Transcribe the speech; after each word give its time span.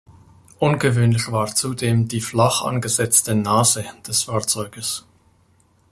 Ungewöhnlich 0.57 1.31
war 1.31 1.53
zudem 1.53 2.07
die 2.07 2.21
flach 2.21 2.63
angesetzte 2.63 3.35
„Nase“ 3.35 3.85
des 4.07 4.23
Fahrzeuges. 4.23 5.05